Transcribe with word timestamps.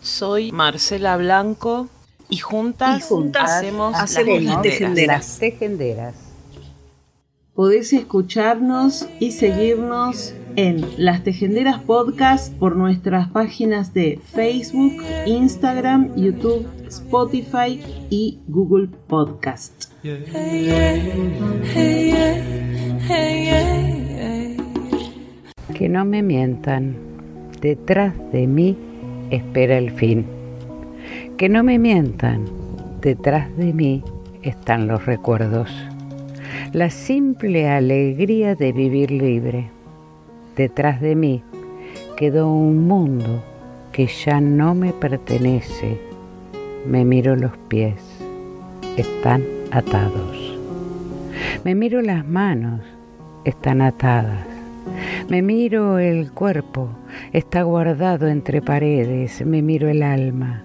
Soy 0.00 0.52
Marcela 0.52 1.16
Blanco 1.16 1.88
y 2.28 2.38
juntas, 2.38 3.10
hacemos, 3.38 3.92
las, 3.92 4.14
tejenderas. 4.62 5.06
las 5.06 5.38
tejenderas. 5.38 6.14
Podés 7.54 7.92
escucharnos 7.92 9.08
y 9.18 9.32
seguirnos 9.32 10.34
en 10.54 10.86
Las 10.96 11.24
Tejenderas 11.24 11.82
Podcast 11.82 12.54
por 12.54 12.76
nuestras 12.76 13.28
páginas 13.30 13.92
de 13.94 14.20
Facebook, 14.32 15.02
Instagram, 15.26 16.14
YouTube, 16.14 16.68
Spotify 16.86 17.80
y 18.10 18.38
Google 18.46 18.88
Podcast. 19.08 19.86
Que 25.74 25.88
no 25.88 26.04
me 26.04 26.22
mientan, 26.22 26.96
detrás 27.60 28.14
de 28.30 28.46
mí 28.46 28.76
espera 29.30 29.78
el 29.78 29.90
fin. 29.90 30.26
Que 31.36 31.48
no 31.48 31.62
me 31.62 31.78
mientan, 31.78 32.44
detrás 33.00 33.54
de 33.56 33.72
mí 33.72 34.02
están 34.42 34.86
los 34.86 35.06
recuerdos. 35.06 35.70
La 36.72 36.90
simple 36.90 37.68
alegría 37.68 38.54
de 38.54 38.72
vivir 38.72 39.10
libre. 39.10 39.70
Detrás 40.56 41.00
de 41.00 41.14
mí 41.14 41.42
quedó 42.16 42.50
un 42.52 42.86
mundo 42.88 43.42
que 43.92 44.06
ya 44.06 44.40
no 44.40 44.74
me 44.74 44.92
pertenece 44.92 46.08
me 46.88 47.04
miro 47.04 47.36
los 47.36 47.54
pies, 47.68 48.00
están 48.96 49.44
atados. 49.70 50.58
Me 51.64 51.74
miro 51.74 52.00
las 52.00 52.26
manos, 52.26 52.80
están 53.44 53.82
atadas. 53.82 54.46
Me 55.28 55.42
miro 55.42 55.98
el 55.98 56.32
cuerpo, 56.32 56.88
está 57.32 57.62
guardado 57.62 58.28
entre 58.28 58.62
paredes. 58.62 59.44
Me 59.44 59.62
miro 59.62 59.88
el 59.88 60.02
alma, 60.02 60.62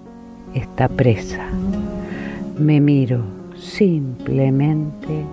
está 0.54 0.88
presa. 0.88 1.46
Me 2.58 2.80
miro, 2.80 3.24
simplemente 3.56 5.24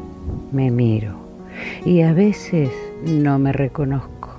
me 0.52 0.72
miro. 0.72 1.16
Y 1.86 2.02
a 2.02 2.14
veces 2.14 2.70
no 3.06 3.38
me 3.40 3.52
reconozco. 3.52 4.30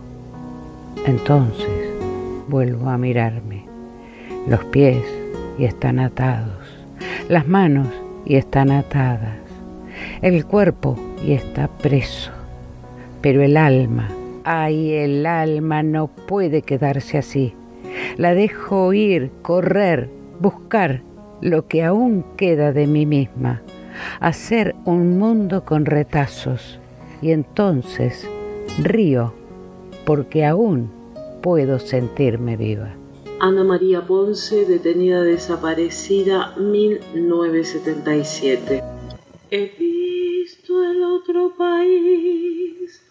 Entonces 1.06 1.68
vuelvo 2.48 2.88
a 2.88 2.98
mirarme. 2.98 3.64
Los 4.48 4.64
pies 4.66 5.04
y 5.58 5.64
están 5.64 5.98
atados, 5.98 6.66
las 7.28 7.46
manos 7.46 7.88
y 8.24 8.36
están 8.36 8.70
atadas, 8.70 9.36
el 10.20 10.44
cuerpo 10.46 10.96
y 11.24 11.32
está 11.32 11.68
preso, 11.68 12.32
pero 13.20 13.42
el 13.42 13.56
alma, 13.56 14.08
ay, 14.44 14.92
el 14.92 15.26
alma 15.26 15.82
no 15.82 16.08
puede 16.08 16.62
quedarse 16.62 17.18
así. 17.18 17.54
La 18.16 18.34
dejo 18.34 18.92
ir, 18.92 19.30
correr, 19.42 20.08
buscar 20.40 21.02
lo 21.40 21.66
que 21.66 21.84
aún 21.84 22.24
queda 22.36 22.72
de 22.72 22.86
mí 22.86 23.06
misma, 23.06 23.62
hacer 24.20 24.76
un 24.84 25.18
mundo 25.18 25.64
con 25.64 25.86
retazos 25.86 26.78
y 27.20 27.32
entonces 27.32 28.28
río 28.78 29.34
porque 30.04 30.46
aún 30.46 30.90
puedo 31.42 31.78
sentirme 31.78 32.56
viva. 32.56 32.96
Ana 33.40 33.64
María 33.64 34.06
Ponce, 34.06 34.66
detenida 34.66 35.22
desaparecida 35.22 36.54
1977. 36.56 38.82
He 39.50 39.72
visto 39.76 40.88
el 40.88 41.02
otro 41.02 41.52
país, 41.56 43.01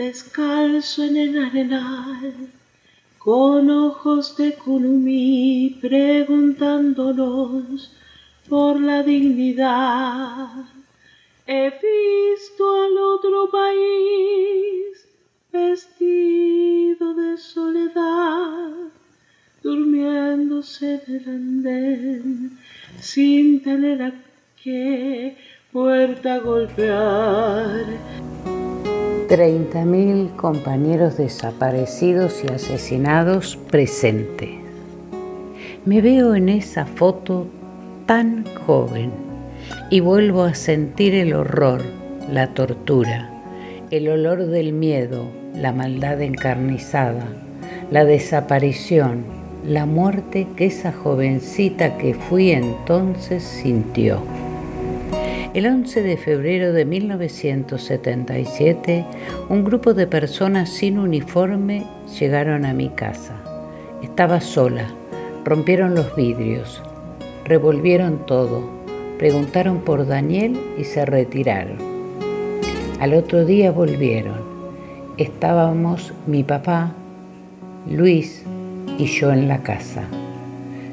descalzo 0.00 1.04
en 1.04 1.16
el 1.18 1.44
arenal, 1.44 2.32
con 3.18 3.70
ojos 3.70 4.34
de 4.38 4.54
Kunumi 4.54 5.76
preguntándonos 5.78 7.94
por 8.48 8.80
la 8.80 9.02
dignidad. 9.02 10.64
He 11.46 11.70
visto 11.84 12.64
al 12.84 12.96
otro 12.96 13.50
país 13.50 15.06
vestido 15.52 17.12
de 17.12 17.36
soledad 17.36 18.70
durmiéndose 19.62 21.02
del 21.06 21.28
andén, 21.28 22.58
sin 23.00 23.62
tener 23.62 24.02
a 24.02 24.14
qué 24.62 25.36
puerta 25.70 26.38
golpear. 26.38 27.84
Treinta 29.30 29.84
mil 29.84 30.30
compañeros 30.30 31.16
desaparecidos 31.16 32.42
y 32.42 32.52
asesinados 32.52 33.56
presentes. 33.70 34.50
Me 35.84 36.00
veo 36.00 36.34
en 36.34 36.48
esa 36.48 36.84
foto 36.84 37.46
tan 38.06 38.44
joven 38.66 39.12
y 39.88 40.00
vuelvo 40.00 40.42
a 40.42 40.54
sentir 40.54 41.14
el 41.14 41.32
horror, 41.32 41.80
la 42.28 42.54
tortura, 42.54 43.30
el 43.92 44.08
olor 44.08 44.46
del 44.46 44.72
miedo, 44.72 45.26
la 45.54 45.72
maldad 45.72 46.20
encarnizada, 46.22 47.28
la 47.92 48.04
desaparición, 48.04 49.22
la 49.64 49.86
muerte 49.86 50.48
que 50.56 50.66
esa 50.66 50.90
jovencita 50.90 51.98
que 51.98 52.14
fui 52.14 52.50
entonces 52.50 53.44
sintió. 53.44 54.24
El 55.52 55.66
11 55.66 56.02
de 56.02 56.16
febrero 56.16 56.72
de 56.72 56.84
1977, 56.84 59.04
un 59.48 59.64
grupo 59.64 59.94
de 59.94 60.06
personas 60.06 60.70
sin 60.70 60.96
uniforme 60.96 61.88
llegaron 62.20 62.64
a 62.64 62.72
mi 62.72 62.88
casa. 62.90 63.34
Estaba 64.00 64.40
sola, 64.40 64.86
rompieron 65.44 65.96
los 65.96 66.14
vidrios, 66.14 66.80
revolvieron 67.44 68.24
todo, 68.26 68.62
preguntaron 69.18 69.80
por 69.80 70.06
Daniel 70.06 70.56
y 70.78 70.84
se 70.84 71.04
retiraron. 71.04 71.78
Al 73.00 73.14
otro 73.14 73.44
día 73.44 73.72
volvieron. 73.72 74.38
Estábamos 75.16 76.12
mi 76.28 76.44
papá, 76.44 76.92
Luis, 77.90 78.44
y 78.98 79.06
yo 79.06 79.32
en 79.32 79.48
la 79.48 79.64
casa. 79.64 80.04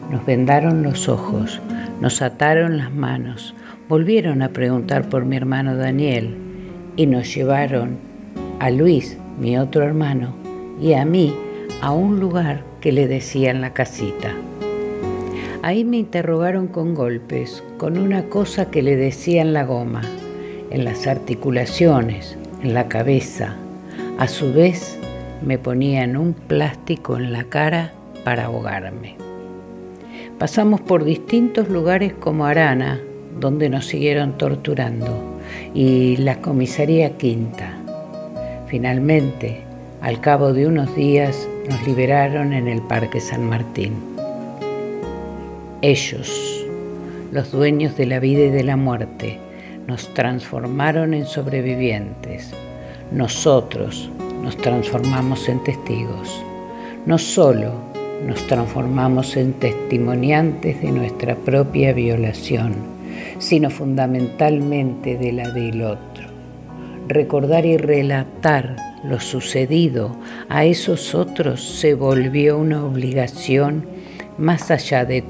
Nos 0.10 0.26
vendaron 0.26 0.82
los 0.82 1.08
ojos, 1.10 1.62
nos 2.02 2.22
ataron 2.22 2.78
las 2.78 2.94
manos, 2.94 3.56
volvieron 3.90 4.42
a 4.42 4.50
preguntar 4.50 5.10
por 5.10 5.26
mi 5.26 5.36
hermano 5.36 5.76
Daniel 5.76 6.36
y 6.96 7.06
nos 7.06 7.34
llevaron 7.34 7.98
a 8.60 8.70
Luis, 8.70 9.18
mi 9.40 9.58
otro 9.58 9.84
hermano, 9.84 10.36
y 10.82 10.94
a 10.94 11.06
mí 11.06 11.34
a 11.82 11.92
un 11.92 12.20
lugar 12.20 12.64
que 12.82 12.92
le 12.92 13.08
decían 13.08 13.62
la 13.62 13.74
casita. 13.74 14.34
Ahí 15.64 15.84
me 15.84 15.98
interrogaron 15.98 16.68
con 16.68 16.94
golpes, 16.94 17.64
con 17.78 17.98
una 17.98 18.24
cosa 18.24 18.70
que 18.70 18.82
le 18.82 18.96
decían 18.96 19.54
la 19.54 19.64
goma, 19.66 20.02
en 20.70 20.86
las 20.86 21.08
articulaciones, 21.08 22.38
en 22.62 22.74
la 22.74 22.88
cabeza. 22.88 23.56
A 24.18 24.28
su 24.28 24.54
vez 24.54 24.98
me 25.46 25.58
ponían 25.58 26.18
un 26.18 26.34
plástico 26.34 27.18
en 27.18 27.32
la 27.32 27.44
cara 27.46 27.92
para 28.24 28.46
ahogarme. 28.46 29.27
Pasamos 30.40 30.82
por 30.82 31.04
distintos 31.04 31.68
lugares 31.68 32.14
como 32.14 32.46
Arana, 32.46 33.02
donde 33.40 33.70
nos 33.70 33.88
siguieron 33.88 34.38
torturando, 34.38 35.40
y 35.74 36.18
la 36.18 36.42
comisaría 36.42 37.18
quinta. 37.18 37.74
Finalmente, 38.68 39.62
al 40.00 40.22
cabo 40.22 40.54
de 40.54 40.68
unos 40.68 40.96
días, 40.96 41.50
nos 41.68 41.88
liberaron 41.88 42.54
en 42.54 42.68
el 42.68 42.84
Parque 42.84 43.20
San 43.20 43.50
Martín. 43.50 43.94
Ellos, 45.82 46.64
los 47.32 47.52
dueños 47.52 47.98
de 47.98 48.06
la 48.06 48.20
vida 48.20 48.46
y 48.46 48.50
de 48.52 48.64
la 48.64 48.78
muerte, 48.78 49.40
nos 49.88 50.14
transformaron 50.14 51.16
en 51.16 51.26
sobrevivientes. 51.26 52.54
Nosotros 53.12 54.12
nos 54.44 54.56
transformamos 54.58 55.50
en 55.50 55.64
testigos. 55.64 56.44
No 57.08 57.18
solo 57.18 57.87
nos 58.28 58.46
transformamos 58.46 59.38
en 59.38 59.54
testimoniantes 59.54 60.82
de 60.82 60.92
nuestra 60.92 61.36
propia 61.36 61.94
violación, 61.94 62.76
sino 63.40 63.70
fundamentalmente 63.70 65.18
de 65.18 65.32
la 65.32 65.50
del 65.50 65.82
otro. 65.82 66.28
Recordar 67.08 67.66
y 67.66 67.78
relatar 67.78 68.76
lo 69.06 69.22
sucedido 69.22 70.18
a 70.50 70.66
esos 70.66 71.16
otros 71.16 71.64
se 71.64 71.94
volvió 71.94 72.58
una 72.58 72.84
obligación 72.84 73.86
más 74.38 74.72
allá 74.72 75.06
de 75.06 75.24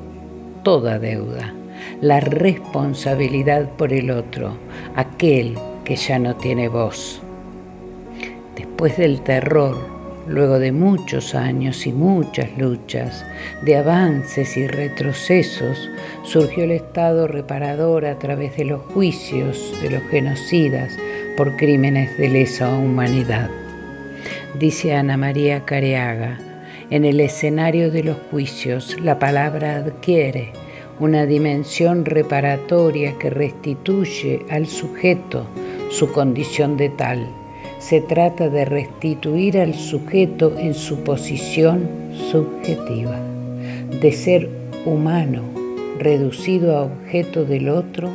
toda 0.64 0.98
deuda, 0.98 1.54
la 2.02 2.20
responsabilidad 2.20 3.70
por 3.78 3.94
el 3.94 4.10
otro, 4.10 4.58
aquel 4.96 5.56
que 5.86 5.96
ya 5.98 6.18
no 6.18 6.36
tiene 6.36 6.68
voz. 6.68 7.22
Después 8.56 8.98
del 8.98 9.22
terror, 9.22 9.97
luego 10.28 10.60
de 10.60 10.72
muchos 10.72 11.36
años 11.36 11.88
y 11.88 11.94
muchas 11.94 12.58
luchas, 12.58 13.26
de 13.62 13.78
avances 13.78 14.58
y 14.58 14.68
retrocesos, 14.68 15.90
surgió 16.24 16.64
el 16.64 16.72
Estado 16.72 17.28
reparador 17.28 18.06
a 18.06 18.20
través 18.20 18.58
de 18.58 18.66
los 18.66 18.82
juicios 18.82 19.74
de 19.82 19.90
los 19.92 20.04
genocidas 20.04 20.98
por 21.36 21.56
crímenes 21.56 22.18
de 22.18 22.30
lesa 22.30 22.76
humanidad. 22.78 23.50
Dice 24.60 24.96
Ana 24.96 25.18
María 25.18 25.66
Careaga, 25.66 26.40
en 26.90 27.06
el 27.06 27.20
escenario 27.20 27.92
de 27.92 28.04
los 28.04 28.18
juicios 28.32 29.00
la 29.00 29.20
palabra 29.20 29.78
adquiere 29.78 30.54
una 31.00 31.26
dimensión 31.26 32.06
reparatoria 32.06 33.18
que 33.20 33.30
restituye 33.30 34.46
al 34.50 34.66
sujeto 34.66 35.46
su 35.92 36.12
condición 36.12 36.76
de 36.76 36.90
tal 36.90 37.28
se 37.80 38.02
trata 38.02 38.50
de 38.50 38.66
restituir 38.66 39.60
al 39.60 39.74
sujeto 39.74 40.58
en 40.58 40.74
su 40.74 41.04
posición 41.04 41.88
subjetiva, 42.32 43.20
de 44.02 44.12
ser 44.12 44.50
humano, 44.86 45.44
reducido 46.00 46.78
a 46.78 46.84
objeto 46.84 47.46
del 47.46 47.70
otro, 47.70 48.10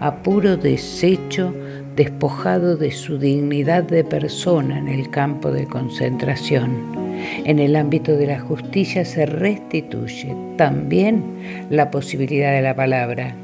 a 0.00 0.16
puro 0.22 0.56
desecho, 0.56 1.52
despojado 1.96 2.76
de 2.76 2.92
su 2.92 3.18
dignidad 3.18 3.82
de 3.82 4.04
persona 4.04 4.78
en 4.78 4.88
el 4.88 5.10
campo 5.10 5.50
de 5.50 5.66
concentración. 5.66 6.96
En 7.44 7.58
el 7.58 7.74
ámbito 7.74 8.16
de 8.16 8.28
la 8.28 8.38
justicia 8.38 9.04
se 9.04 9.26
restituye 9.26 10.34
también 10.56 11.24
la 11.68 11.90
posibilidad 11.90 12.52
de 12.52 12.62
la 12.62 12.76
palabra 12.76 13.34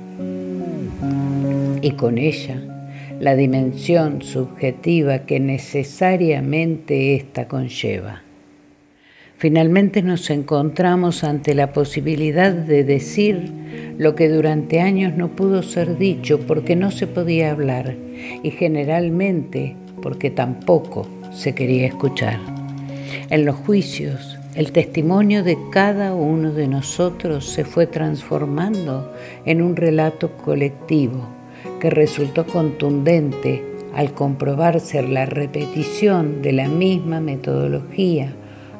y 1.83 1.91
con 1.93 2.19
ella 2.19 2.74
la 3.25 3.37
dimensión 3.37 4.21
subjetiva 4.21 5.21
que 5.21 5.41
necesariamente 5.41 7.15
ésta 7.15 7.49
conlleva. 7.49 8.21
Finalmente 9.39 10.03
nos 10.03 10.29
encontramos 10.29 11.25
ante 11.25 11.55
la 11.55 11.73
posibilidad 11.73 12.53
de 12.53 12.85
decir 12.85 13.51
lo 13.97 14.15
que 14.15 14.29
durante 14.29 14.83
años 14.83 15.17
no 15.17 15.35
pudo 15.35 15.63
ser 15.63 15.97
dicho 15.97 16.41
porque 16.41 16.77
no 16.77 16.91
se 16.91 17.07
podía 17.07 17.51
hablar 17.51 17.97
y 18.43 18.51
generalmente 18.51 19.75
porque 20.03 20.29
tampoco 20.29 21.09
se 21.33 21.55
quería 21.55 21.87
escuchar. 21.87 22.39
En 23.31 23.47
los 23.47 23.57
juicios, 23.57 24.39
el 24.55 24.71
testimonio 24.71 25.43
de 25.43 25.57
cada 25.73 26.15
uno 26.15 26.53
de 26.53 26.69
nosotros 26.69 27.47
se 27.47 27.65
fue 27.65 27.87
transformando 27.87 29.15
en 29.47 29.63
un 29.63 29.77
relato 29.77 30.37
colectivo 30.37 31.34
que 31.85 31.91
resultó 31.91 32.47
contundente 32.47 33.63
al 33.95 34.15
comprobarse 34.15 35.03
la 35.03 35.27
repetición 35.27 36.41
de 36.41 36.55
la 36.55 36.67
misma 36.67 37.21
metodología 37.21 38.33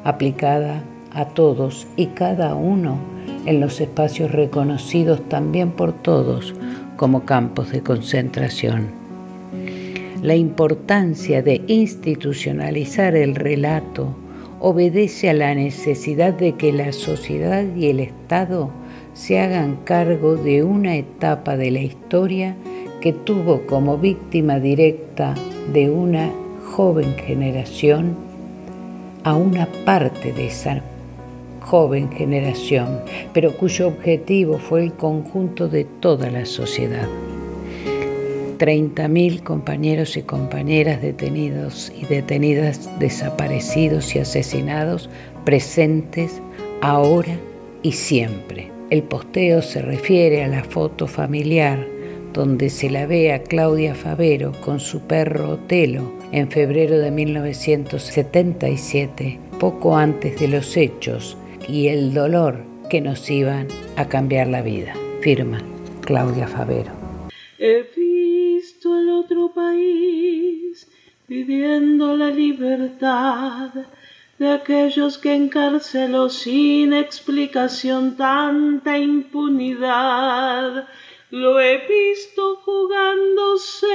aplicada 0.03 0.83
a 1.11 1.25
todos 1.25 1.85
y 1.97 2.07
cada 2.07 2.55
uno 2.55 2.97
en 3.45 3.59
los 3.59 3.79
espacios 3.79 4.31
reconocidos 4.31 5.21
también 5.29 5.69
por 5.69 5.93
todos 5.93 6.55
como 6.97 7.25
campos 7.25 7.71
de 7.71 7.83
concentración. 7.83 8.87
La 10.23 10.35
importancia 10.35 11.43
de 11.43 11.61
institucionalizar 11.67 13.15
el 13.15 13.35
relato 13.35 14.15
obedece 14.59 15.29
a 15.29 15.35
la 15.35 15.53
necesidad 15.53 16.33
de 16.33 16.53
que 16.53 16.73
la 16.73 16.91
sociedad 16.91 17.65
y 17.75 17.85
el 17.85 17.99
Estado 17.99 18.71
se 19.13 19.39
hagan 19.39 19.75
cargo 19.83 20.37
de 20.37 20.63
una 20.63 20.95
etapa 20.95 21.55
de 21.55 21.69
la 21.69 21.81
historia 21.81 22.55
que 23.05 23.13
tuvo 23.13 23.61
como 23.67 23.99
víctima 23.99 24.59
directa 24.59 25.35
de 25.71 25.91
una 25.91 26.31
joven 26.71 27.13
generación 27.13 28.15
a 29.23 29.35
una 29.35 29.67
parte 29.85 30.33
de 30.33 30.47
esa 30.47 30.81
joven 31.61 32.11
generación, 32.11 33.01
pero 33.31 33.55
cuyo 33.57 33.89
objetivo 33.89 34.57
fue 34.57 34.81
el 34.85 34.93
conjunto 34.93 35.67
de 35.67 35.83
toda 35.83 36.31
la 36.31 36.47
sociedad. 36.47 37.07
30.000 38.57 39.43
compañeros 39.43 40.17
y 40.17 40.23
compañeras 40.23 40.99
detenidos 40.99 41.93
y 41.95 42.07
detenidas, 42.07 42.89
desaparecidos 42.97 44.15
y 44.15 44.19
asesinados, 44.19 45.11
presentes 45.43 46.41
ahora 46.81 47.37
y 47.83 47.91
siempre. 47.91 48.71
El 48.89 49.03
posteo 49.03 49.61
se 49.61 49.83
refiere 49.83 50.43
a 50.43 50.47
la 50.47 50.63
foto 50.63 51.05
familiar 51.05 51.94
donde 52.35 52.69
se 52.69 52.89
la 52.89 53.07
ve 53.07 53.31
a 53.31 53.41
Claudia 53.41 53.95
Favero 53.95 54.51
con 54.59 54.81
su 54.81 55.07
perro 55.07 55.51
Otelo 55.51 56.11
en 56.33 56.51
febrero 56.51 56.99
de 56.99 57.09
1977, 57.09 59.39
poco 59.57 59.95
antes 59.95 60.37
de 60.37 60.49
los 60.49 60.75
hechos 60.75 61.37
y 61.69 61.87
el 61.87 62.13
dolor 62.13 62.57
que 62.89 62.99
nos 62.99 63.31
iban 63.31 63.69
a 63.95 64.09
cambiar 64.09 64.47
la 64.47 64.61
vida. 64.61 64.93
Firma 65.21 65.59
Claudia 66.01 66.49
Favero. 66.49 66.91
He 67.57 67.85
visto 67.95 68.99
el 68.99 69.07
otro 69.09 69.53
país 69.53 70.89
viviendo 71.29 72.17
la 72.17 72.29
libertad 72.29 73.71
de 74.37 74.51
aquellos 74.51 75.17
que 75.17 75.33
encarceló 75.33 76.27
sin 76.29 76.91
explicación 76.91 78.17
tanta 78.17 78.97
impunidad 78.97 80.89
lo 81.35 81.59
he 81.59 81.85
visto 81.85 82.55
jugándose 82.63 83.93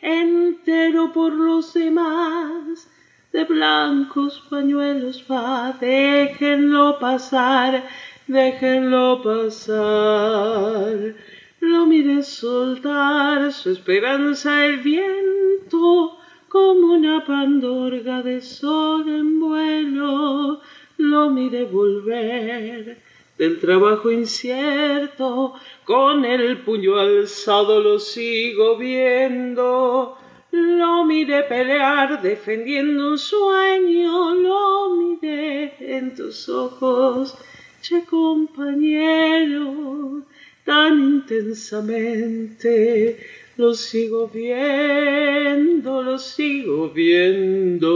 entero 0.00 1.12
por 1.12 1.34
los 1.34 1.74
demás. 1.74 2.88
De 3.32 3.44
blancos 3.44 4.42
pañuelos 4.48 5.24
va, 5.30 5.76
déjenlo 5.78 6.98
pasar, 6.98 7.84
déjenlo 8.26 9.20
pasar. 9.22 11.16
Lo 11.60 11.84
miré 11.84 12.22
soltar 12.22 13.52
su 13.52 13.70
esperanza 13.70 14.64
el 14.64 14.78
viento 14.78 16.18
como 16.48 16.94
una 16.94 17.26
pandorga 17.26 18.22
de 18.22 18.40
sol 18.40 19.06
en 19.06 19.38
vuelo. 19.38 20.62
Lo 20.96 21.28
miré 21.28 21.64
volver 21.66 23.11
del 23.42 23.58
trabajo 23.58 24.10
incierto, 24.12 25.54
con 25.82 26.24
el 26.24 26.58
puño 26.58 26.96
alzado 26.96 27.80
lo 27.80 27.98
sigo 27.98 28.76
viendo. 28.76 30.16
Lo 30.52 31.04
miré 31.04 31.42
pelear 31.42 32.22
defendiendo 32.22 33.08
un 33.08 33.18
sueño, 33.18 34.34
lo 34.34 34.94
miré 34.94 35.74
en 35.80 36.14
tus 36.14 36.48
ojos, 36.48 37.36
che 37.80 38.04
compañero, 38.04 40.22
tan 40.64 41.00
intensamente. 41.00 43.18
Lo 43.56 43.74
sigo 43.74 44.28
viendo, 44.28 46.00
lo 46.00 46.16
sigo 46.16 46.90
viendo. 46.90 47.90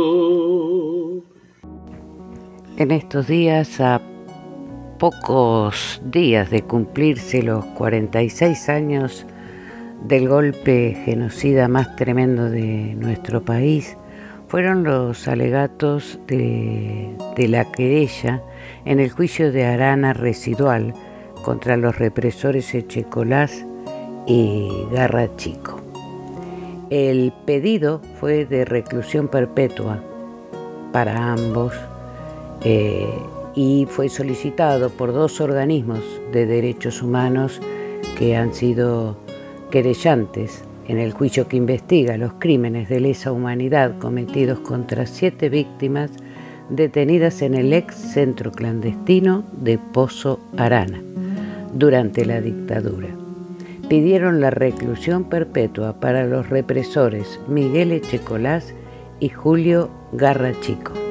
En 2.78 2.90
estos 2.90 3.28
días 3.28 3.80
a 3.80 4.02
pocos 4.98 6.00
días 6.04 6.50
de 6.50 6.62
cumplirse 6.62 7.42
los 7.42 7.64
46 7.64 8.68
años 8.68 9.26
del 10.04 10.28
golpe 10.28 10.96
genocida 11.04 11.68
más 11.68 11.96
tremendo 11.96 12.50
de 12.50 12.94
nuestro 12.94 13.42
país, 13.42 13.96
fueron 14.48 14.84
los 14.84 15.26
alegatos 15.28 16.18
de, 16.26 17.16
la 17.36 17.70
querella 17.70 18.42
en 18.84 19.00
el 19.00 19.10
juicio 19.10 19.52
de 19.52 19.64
Arana 19.64 20.12
residual 20.12 20.94
contra 21.42 21.76
los 21.76 21.98
represores 21.98 22.74
Echecolás 22.74 23.66
y 24.26 24.70
Garra 24.92 25.28
Chico. 25.36 25.80
El 26.90 27.32
pedido 27.44 28.00
fue 28.20 28.46
de 28.46 28.64
reclusión 28.64 29.28
perpetua 29.28 30.00
para 30.92 31.32
ambos. 31.32 31.74
Eh, 32.62 33.08
y 33.56 33.88
fue 33.90 34.08
solicitado 34.10 34.90
por 34.90 35.12
dos 35.12 35.40
organismos 35.40 36.00
de 36.30 36.46
derechos 36.46 37.02
humanos 37.02 37.60
que 38.18 38.36
han 38.36 38.54
sido 38.54 39.16
querellantes 39.70 40.62
en 40.86 40.98
el 40.98 41.12
juicio 41.12 41.48
que 41.48 41.56
investiga 41.56 42.18
los 42.18 42.34
crímenes 42.34 42.88
de 42.88 43.00
lesa 43.00 43.32
humanidad 43.32 43.98
cometidos 43.98 44.60
contra 44.60 45.06
siete 45.06 45.48
víctimas 45.48 46.10
detenidas 46.68 47.42
en 47.42 47.54
el 47.54 47.72
ex 47.72 47.94
centro 47.94 48.52
clandestino 48.52 49.44
de 49.52 49.78
Pozo 49.78 50.38
Arana 50.56 51.02
durante 51.72 52.24
la 52.24 52.40
dictadura. 52.40 53.08
Pidieron 53.88 54.40
la 54.40 54.50
reclusión 54.50 55.24
perpetua 55.24 55.98
para 55.98 56.24
los 56.26 56.50
represores 56.50 57.40
Miguel 57.48 57.92
Echecolás 57.92 58.74
y 59.20 59.28
Julio 59.28 59.90
Garra 60.12 60.52
Chico. 60.60 61.05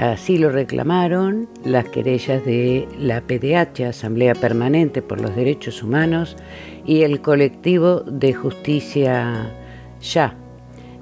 Así 0.00 0.38
lo 0.38 0.50
reclamaron 0.50 1.48
las 1.64 1.88
querellas 1.88 2.44
de 2.44 2.88
la 2.98 3.20
PDH, 3.20 3.88
Asamblea 3.88 4.34
Permanente 4.34 5.02
por 5.02 5.20
los 5.20 5.36
Derechos 5.36 5.82
Humanos, 5.82 6.36
y 6.84 7.02
el 7.02 7.20
colectivo 7.20 8.00
de 8.00 8.34
Justicia 8.34 9.52
Ya, 10.00 10.36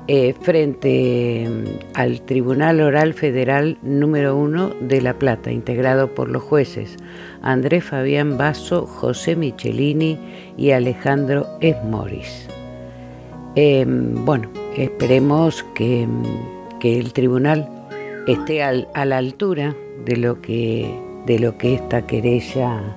eh, 0.09 0.35
frente 0.41 1.49
mm, 1.49 1.95
al 1.95 2.21
Tribunal 2.23 2.81
Oral 2.81 3.15
Federal 3.15 3.79
número 3.83 4.37
1 4.37 4.75
de 4.81 5.01
La 5.01 5.15
Plata, 5.15 5.51
integrado 5.51 6.15
por 6.15 6.29
los 6.29 6.43
jueces 6.43 6.97
Andrés 7.41 7.85
Fabián 7.85 8.37
Basso, 8.37 8.85
José 8.87 9.37
Michelini 9.37 10.19
y 10.59 10.73
Alejandro 10.73 11.47
Esmoris. 11.61 12.49
Em, 13.55 14.25
bueno, 14.25 14.51
esperemos 14.77 15.65
que, 15.75 16.07
mm, 16.07 16.79
que 16.79 16.99
el 16.99 17.13
tribunal 17.13 17.82
esté 18.27 18.63
a 18.63 19.05
la 19.05 19.19
altura 19.19 19.75
de 20.05 20.17
lo 20.17 20.41
que, 20.41 20.89
de 21.27 21.39
lo 21.39 21.59
que 21.59 21.75
esta 21.75 22.07
querella, 22.07 22.97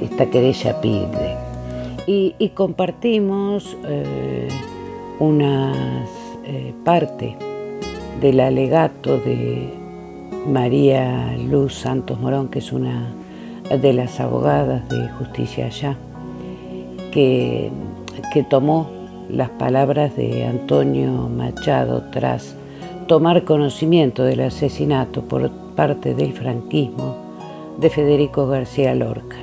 esta 0.00 0.26
querella 0.26 0.80
pide. 0.80 1.36
Y, 2.06 2.48
compartimos 2.54 3.76
eh, 3.86 4.48
una 5.18 6.06
eh, 6.44 6.72
parte 6.82 7.36
del 8.20 8.40
alegato 8.40 9.18
de 9.18 9.68
María 10.46 11.36
Luz 11.36 11.74
Santos 11.74 12.18
Morón, 12.18 12.48
que 12.48 12.60
es 12.60 12.72
una 12.72 13.12
de 13.68 13.92
las 13.92 14.20
abogadas 14.20 14.88
de 14.88 15.08
justicia 15.18 15.66
allá, 15.66 15.96
que, 17.12 17.70
que 18.32 18.42
tomó 18.42 18.90
las 19.28 19.50
palabras 19.50 20.16
de 20.16 20.46
Antonio 20.46 21.28
Machado 21.28 22.04
tras 22.10 22.56
tomar 23.08 23.44
conocimiento 23.44 24.22
del 24.22 24.40
asesinato 24.42 25.22
por 25.22 25.50
parte 25.74 26.14
del 26.14 26.34
franquismo 26.34 27.16
de 27.78 27.88
Federico 27.88 28.46
García 28.46 28.94
Lorca, 28.94 29.36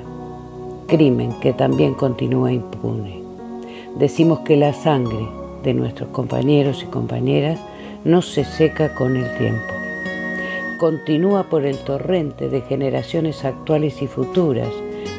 crimen 0.85 1.33
que 1.39 1.51
también 1.51 1.95
continúa 1.95 2.53
impune. 2.53 3.23
Decimos 3.97 4.41
que 4.41 4.55
la 4.55 4.71
sangre 4.71 5.27
de 5.63 5.73
nuestros 5.73 6.09
compañeros 6.09 6.83
y 6.83 6.85
compañeras 6.85 7.59
no 8.03 8.21
se 8.21 8.43
seca 8.43 8.93
con 8.93 9.17
el 9.17 9.35
tiempo. 9.39 9.73
Continúa 10.79 11.45
por 11.49 11.65
el 11.65 11.79
torrente 11.79 12.49
de 12.49 12.61
generaciones 12.61 13.43
actuales 13.45 13.99
y 14.03 14.05
futuras 14.05 14.69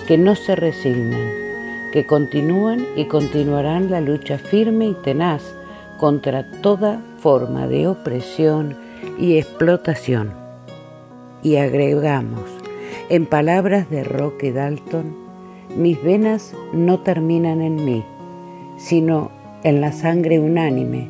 que 0.07 0.19
no 0.19 0.37
se 0.37 0.55
resignan, 0.55 1.33
que 1.93 2.07
continúan 2.07 2.87
y 2.95 3.07
continuarán 3.07 3.91
la 3.91 4.01
lucha 4.01 4.39
firme 4.39 4.87
y 4.87 4.95
tenaz 4.95 5.43
contra 5.99 6.49
toda 6.63 7.01
forma 7.27 7.67
de 7.67 7.89
opresión 7.89 8.77
y 9.19 9.37
explotación. 9.37 10.31
Y 11.43 11.57
agregamos, 11.57 12.45
en 13.09 13.27
palabras 13.27 13.91
de 13.91 14.05
Roque 14.05 14.53
Dalton, 14.53 15.13
mis 15.77 16.01
venas 16.05 16.55
no 16.73 17.01
terminan 17.01 17.63
en 17.63 17.85
mí, 17.85 18.05
sino 18.79 19.33
en 19.65 19.81
la 19.81 19.91
sangre 19.91 20.39
unánime 20.39 21.09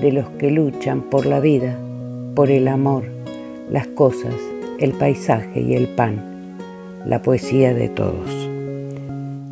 de 0.00 0.12
los 0.12 0.28
que 0.38 0.52
luchan 0.52 1.00
por 1.00 1.26
la 1.26 1.40
vida, 1.40 1.76
por 2.36 2.48
el 2.48 2.68
amor, 2.68 3.02
las 3.68 3.88
cosas, 3.88 4.36
el 4.78 4.92
paisaje 4.92 5.62
y 5.62 5.74
el 5.74 5.88
pan, 5.88 6.54
la 7.04 7.22
poesía 7.22 7.74
de 7.74 7.88
todos. 7.88 8.30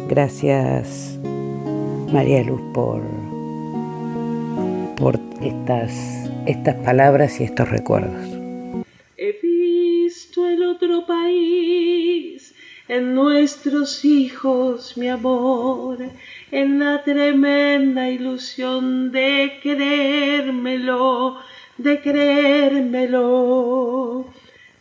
Gracias 0.08 1.18
María 2.12 2.44
Luz 2.44 2.60
por 2.72 3.23
por 4.96 5.18
estas, 5.42 6.30
estas 6.46 6.76
palabras 6.76 7.40
y 7.40 7.44
estos 7.44 7.68
recuerdos. 7.68 8.26
He 9.16 9.38
visto 9.42 10.48
el 10.48 10.62
otro 10.64 11.06
país, 11.06 12.54
en 12.88 13.14
nuestros 13.14 14.04
hijos, 14.04 14.96
mi 14.96 15.08
amor, 15.08 15.98
en 16.50 16.78
la 16.78 17.02
tremenda 17.02 18.10
ilusión 18.10 19.10
de 19.10 19.58
creérmelo, 19.62 21.38
de 21.78 22.00
creérmelo. 22.00 23.24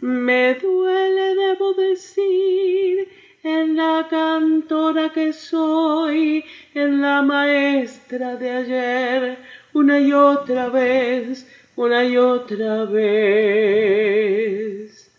Me 0.02 0.56
duele, 0.56 1.36
debo 1.36 1.74
decir, 1.74 3.08
en 3.44 3.76
la 3.76 4.08
cantora 4.10 5.12
que 5.12 5.34
soy, 5.34 6.44
en 6.74 7.02
la 7.02 7.22
maestra 7.22 8.36
de 8.36 8.52
ayer, 8.52 9.38
una 9.74 10.00
y 10.00 10.14
otra 10.14 10.70
vez, 10.70 11.46
una 11.76 12.06
y 12.06 12.16
otra 12.18 12.86
vez. 12.86 15.12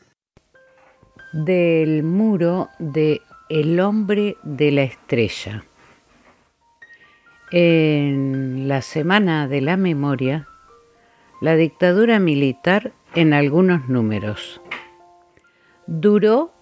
Del 1.32 2.04
muro 2.04 2.68
de 2.78 3.20
El 3.48 3.80
hombre 3.80 4.36
de 4.44 4.70
la 4.70 4.84
estrella. 4.84 5.64
En 7.50 8.68
la 8.68 8.80
Semana 8.82 9.48
de 9.48 9.60
la 9.60 9.76
Memoria, 9.76 10.46
la 11.40 11.56
dictadura 11.56 12.20
militar 12.20 12.92
en 13.14 13.32
algunos 13.32 13.88
números. 13.88 14.60
Duró 15.86 16.52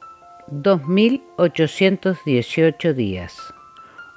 2.818 0.51 2.95
días. 2.95 3.37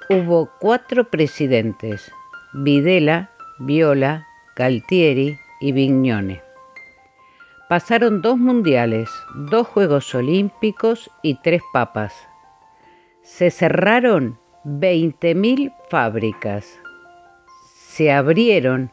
Hubo 0.08 0.48
cuatro 0.58 1.10
presidentes, 1.10 2.10
Videla, 2.52 3.35
Viola, 3.58 4.26
Galtieri 4.54 5.38
y 5.60 5.72
Vignone. 5.72 6.42
Pasaron 7.70 8.20
dos 8.20 8.36
mundiales, 8.36 9.08
dos 9.34 9.66
Juegos 9.66 10.14
Olímpicos 10.14 11.10
y 11.22 11.40
tres 11.40 11.62
papas. 11.72 12.12
Se 13.22 13.50
cerraron 13.50 14.38
20.000 14.64 15.74
fábricas. 15.88 16.78
Se 17.78 18.12
abrieron 18.12 18.90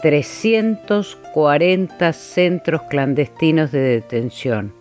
340 0.00 2.12
centros 2.12 2.82
clandestinos 2.90 3.70
de 3.70 3.80
detención. 3.80 4.74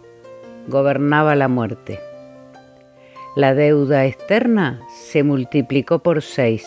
Gobernaba 0.67 1.35
la 1.35 1.47
muerte. 1.47 1.99
La 3.35 3.53
deuda 3.53 4.07
externa 4.07 4.81
se 4.89 5.21
multiplicó 5.21 5.99
por 5.99 6.23
seis 6.23 6.65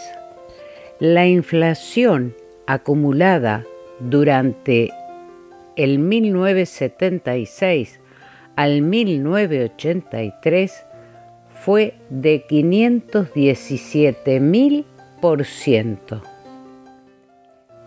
la 1.01 1.27
inflación 1.27 2.37
acumulada 2.67 3.65
durante 4.01 4.91
el 5.77 5.99
1976 5.99 8.01
al 8.55 8.83
1983 8.83 10.85
fue 11.65 11.95
de 12.11 12.45
517 12.47 14.41
mil 14.41 14.85
por 15.23 15.47
ciento. 15.47 16.21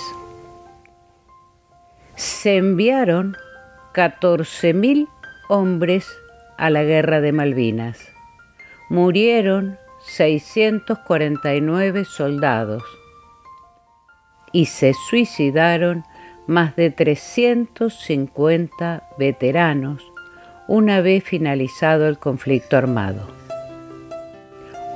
Se 2.15 2.57
enviaron 2.57 3.35
14.000 3.93 5.07
hombres 5.49 6.07
a 6.57 6.71
la 6.71 6.83
guerra 6.83 7.21
de 7.21 7.31
Malvinas. 7.31 8.11
Murieron 8.89 9.77
649 10.05 12.05
soldados 12.05 12.83
y 14.51 14.65
se 14.65 14.93
suicidaron 14.93 16.03
más 16.47 16.75
de 16.75 16.89
350 16.89 19.03
veteranos 19.17 20.03
una 20.67 21.01
vez 21.01 21.23
finalizado 21.23 22.07
el 22.07 22.17
conflicto 22.17 22.77
armado. 22.77 23.27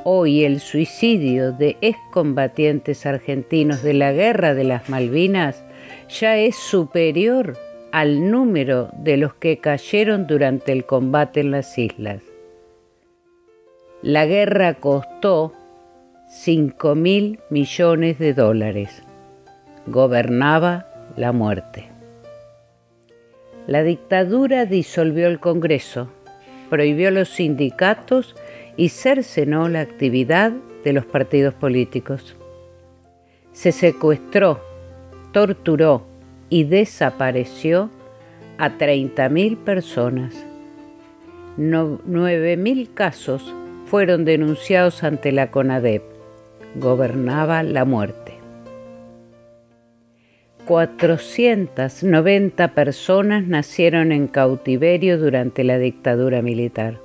Hoy 0.03 0.43
el 0.43 0.59
suicidio 0.59 1.51
de 1.51 1.77
excombatientes 1.81 3.05
argentinos 3.05 3.83
de 3.83 3.93
la 3.93 4.11
Guerra 4.11 4.55
de 4.55 4.63
las 4.63 4.89
Malvinas 4.89 5.63
ya 6.09 6.35
es 6.37 6.55
superior 6.55 7.55
al 7.91 8.29
número 8.29 8.89
de 8.97 9.17
los 9.17 9.33
que 9.33 9.57
cayeron 9.59 10.27
durante 10.27 10.71
el 10.71 10.85
combate 10.85 11.39
en 11.39 11.51
las 11.51 11.77
islas. 11.77 12.21
La 14.01 14.25
guerra 14.25 14.75
costó 14.75 15.53
5 16.29 16.95
mil 16.95 17.39
millones 17.49 18.19
de 18.19 18.33
dólares. 18.33 19.01
Gobernaba 19.85 20.87
la 21.15 21.31
muerte. 21.31 21.89
La 23.65 23.83
dictadura 23.83 24.65
disolvió 24.65 25.27
el 25.27 25.39
Congreso, 25.39 26.09
prohibió 26.69 27.11
los 27.11 27.29
sindicatos 27.29 28.35
y 28.77 28.89
cercenó 28.89 29.67
la 29.67 29.81
actividad 29.81 30.51
de 30.83 30.93
los 30.93 31.05
partidos 31.05 31.53
políticos. 31.53 32.35
Se 33.51 33.71
secuestró, 33.71 34.61
torturó 35.31 36.05
y 36.49 36.63
desapareció 36.63 37.89
a 38.57 38.77
30.000 38.77 39.57
personas. 39.57 40.33
9.000 41.57 42.93
casos 42.93 43.53
fueron 43.85 44.23
denunciados 44.25 45.03
ante 45.03 45.31
la 45.31 45.51
CONADEP. 45.51 46.03
Gobernaba 46.75 47.63
la 47.63 47.85
muerte. 47.85 48.33
490 50.65 52.73
personas 52.73 53.47
nacieron 53.47 54.11
en 54.11 54.27
cautiverio 54.27 55.17
durante 55.17 55.63
la 55.63 55.77
dictadura 55.77 56.41
militar. 56.41 56.99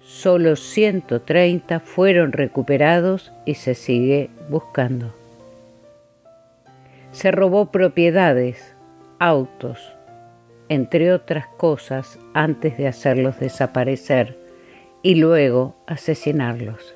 Solo 0.00 0.54
130 0.54 1.80
fueron 1.80 2.30
recuperados 2.30 3.32
y 3.44 3.54
se 3.54 3.74
sigue 3.74 4.30
buscando. 4.48 5.25
Se 7.16 7.30
robó 7.30 7.72
propiedades, 7.72 8.76
autos, 9.18 9.96
entre 10.68 11.14
otras 11.14 11.46
cosas, 11.56 12.18
antes 12.34 12.76
de 12.76 12.88
hacerlos 12.88 13.40
desaparecer 13.40 14.38
y 15.02 15.14
luego 15.14 15.82
asesinarlos. 15.86 16.94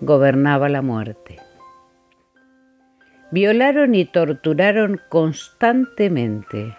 Gobernaba 0.00 0.68
la 0.68 0.82
muerte. 0.82 1.36
Violaron 3.30 3.94
y 3.94 4.04
torturaron 4.04 5.00
constantemente. 5.08 6.74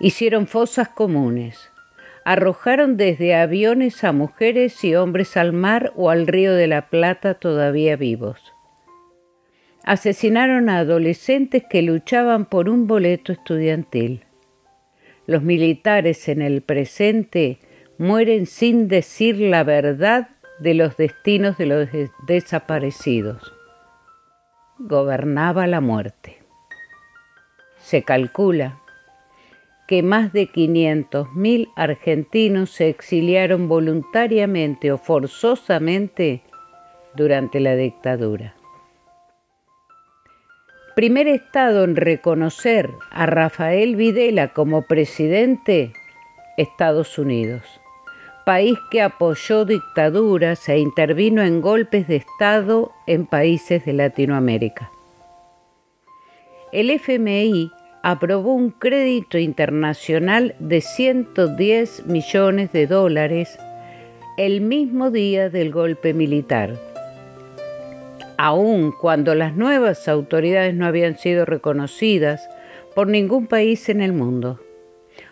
Hicieron 0.00 0.48
fosas 0.48 0.88
comunes. 0.88 1.70
Arrojaron 2.24 2.96
desde 2.96 3.36
aviones 3.36 4.02
a 4.02 4.10
mujeres 4.10 4.82
y 4.82 4.96
hombres 4.96 5.36
al 5.36 5.52
mar 5.52 5.92
o 5.94 6.10
al 6.10 6.26
río 6.26 6.54
de 6.54 6.66
la 6.66 6.88
Plata 6.88 7.34
todavía 7.34 7.94
vivos. 7.94 8.51
Asesinaron 9.84 10.68
a 10.68 10.78
adolescentes 10.78 11.64
que 11.68 11.82
luchaban 11.82 12.44
por 12.44 12.68
un 12.68 12.86
boleto 12.86 13.32
estudiantil. 13.32 14.24
Los 15.26 15.42
militares 15.42 16.28
en 16.28 16.42
el 16.42 16.62
presente 16.62 17.58
mueren 17.98 18.46
sin 18.46 18.88
decir 18.88 19.38
la 19.38 19.64
verdad 19.64 20.28
de 20.60 20.74
los 20.74 20.96
destinos 20.96 21.58
de 21.58 21.66
los 21.66 21.88
desaparecidos 22.26 23.52
gobernaba 24.88 25.66
la 25.66 25.80
muerte. 25.80 26.38
Se 27.78 28.02
calcula 28.02 28.80
que 29.86 30.02
más 30.02 30.32
de 30.32 30.48
500.000 30.48 31.70
argentinos 31.76 32.70
se 32.70 32.88
exiliaron 32.88 33.68
voluntariamente 33.68 34.92
o 34.92 34.98
forzosamente 34.98 36.42
durante 37.14 37.60
la 37.60 37.76
dictadura. 37.76 38.54
Primer 40.94 41.26
estado 41.28 41.84
en 41.84 41.96
reconocer 41.96 42.90
a 43.10 43.26
Rafael 43.26 43.96
Videla 43.96 44.48
como 44.52 44.82
presidente, 44.82 45.92
Estados 46.56 47.18
Unidos 47.18 47.62
país 48.44 48.78
que 48.90 49.02
apoyó 49.02 49.64
dictaduras 49.64 50.68
e 50.68 50.78
intervino 50.78 51.42
en 51.42 51.60
golpes 51.60 52.08
de 52.08 52.16
Estado 52.16 52.92
en 53.06 53.26
países 53.26 53.84
de 53.84 53.92
Latinoamérica. 53.92 54.90
El 56.72 56.90
FMI 56.90 57.70
aprobó 58.02 58.54
un 58.54 58.70
crédito 58.70 59.38
internacional 59.38 60.54
de 60.58 60.80
110 60.80 62.06
millones 62.06 62.72
de 62.72 62.86
dólares 62.86 63.58
el 64.38 64.60
mismo 64.60 65.10
día 65.10 65.50
del 65.50 65.70
golpe 65.70 66.14
militar, 66.14 66.74
aun 68.42 68.90
cuando 68.90 69.36
las 69.36 69.54
nuevas 69.54 70.08
autoridades 70.08 70.74
no 70.74 70.84
habían 70.86 71.16
sido 71.16 71.44
reconocidas 71.44 72.48
por 72.92 73.06
ningún 73.06 73.46
país 73.46 73.88
en 73.88 74.00
el 74.00 74.12
mundo. 74.12 74.58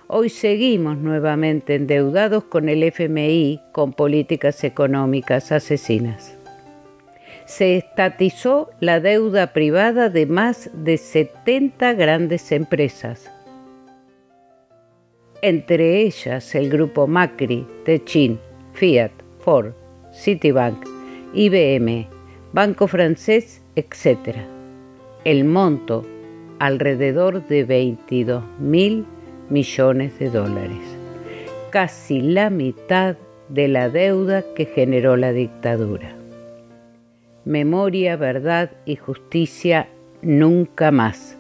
Hoy 0.07 0.29
seguimos 0.29 0.97
nuevamente 0.97 1.75
endeudados 1.75 2.45
con 2.45 2.69
el 2.69 2.85
FMI 2.85 3.63
con 3.73 3.95
políticas 3.95 4.63
económicas 4.63 5.51
asesinas. 5.51 6.39
Se 7.47 7.77
estatizó 7.79 8.71
la 8.79 9.01
deuda 9.01 9.53
privada 9.53 10.09
de 10.09 10.27
más 10.27 10.71
de 10.73 10.97
70 10.97 11.95
grandes 11.95 12.53
empresas, 12.53 13.29
entre 15.43 16.03
ellas 16.03 16.55
el 16.55 16.71
grupo 16.71 17.09
Macri, 17.09 17.67
Techin, 17.85 18.39
Fiat, 18.75 19.11
Ford, 19.41 19.73
Citibank, 20.13 20.87
IBM, 21.35 22.20
Banco 22.53 22.89
Francés, 22.89 23.63
etc. 23.77 24.39
El 25.23 25.45
monto 25.45 26.05
alrededor 26.59 27.47
de 27.47 27.63
22 27.63 28.43
mil 28.59 29.07
millones 29.51 30.19
de 30.19 30.31
dólares, 30.31 30.81
casi 31.71 32.21
la 32.21 32.51
mitad 32.51 33.17
de 33.51 33.69
la 33.69 33.89
deuda 33.89 34.43
que 34.57 34.67
generó 34.67 35.17
la 35.17 35.33
dictadura. 35.33 36.17
Memoria, 37.45 38.17
verdad 38.17 38.73
y 38.85 38.97
justicia 38.97 39.89
nunca 40.21 40.91
más. 40.91 41.39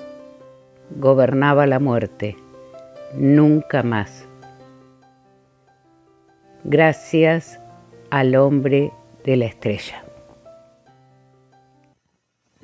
Gobernaba 0.96 1.66
la 1.66 1.80
muerte, 1.80 2.36
nunca 3.14 3.82
más. 3.82 4.28
Gracias 6.62 7.60
al 8.10 8.36
hombre 8.36 8.92
de 9.24 9.36
la 9.36 9.46
estrella. 9.46 10.04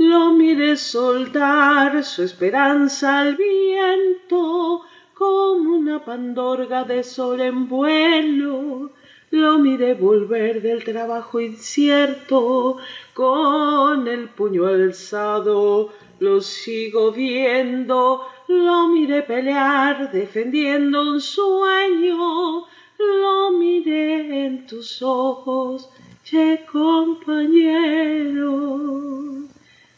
Lo 0.08 0.32
miré 0.32 0.76
soltar 0.76 2.04
su 2.04 2.22
esperanza 2.22 3.18
al 3.22 3.34
viento 3.34 4.82
como 5.14 5.76
una 5.76 6.04
pandorga 6.04 6.84
de 6.84 7.02
sol 7.02 7.40
en 7.40 7.68
vuelo. 7.68 8.92
Lo 9.30 9.58
miré 9.58 9.94
volver 9.94 10.62
del 10.62 10.84
trabajo 10.84 11.40
incierto, 11.40 12.76
con 13.14 14.06
el 14.06 14.28
puño 14.28 14.66
alzado, 14.66 15.92
lo 16.20 16.40
sigo 16.40 17.10
viendo, 17.10 18.28
lo 18.46 18.86
miré 18.86 19.22
pelear 19.22 20.12
defendiendo 20.12 21.02
un 21.02 21.20
sueño, 21.20 22.64
lo 22.98 23.50
miré 23.58 24.46
en 24.46 24.66
tus 24.68 25.02
ojos, 25.02 25.90
che 26.22 26.64
compañero, 26.70 28.46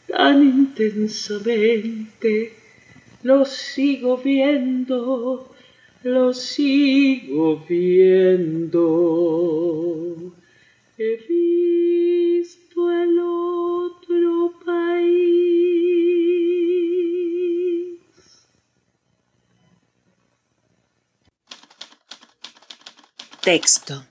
tan 0.09 0.43
intensamente, 0.43 2.53
lo 3.23 3.45
sigo 3.45 4.17
viendo, 4.17 5.55
lo 6.03 6.33
sigo 6.33 7.63
viendo. 7.67 8.85
He 10.97 11.15
visto 11.27 12.91
el 12.91 13.19
otro 13.19 14.53
país. 14.65 14.89
Texto. 23.41 24.05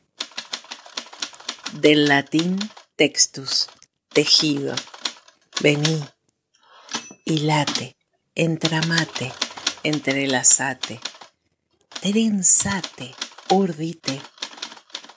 Del 1.80 2.08
latín 2.08 2.58
textus, 2.96 3.68
tejido. 4.08 4.74
Vení, 5.60 6.04
hilate, 7.24 7.96
entramate, 8.36 9.32
entrelazate, 9.82 11.00
trenzate, 12.00 13.12
urdite, 13.50 14.20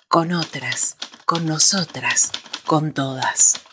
con 0.07 0.31
otras, 0.33 0.97
con 1.27 1.45
nosotras, 1.45 2.31
con 2.65 2.91
todas. 2.91 3.63